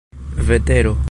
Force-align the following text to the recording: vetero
vetero 0.35 0.97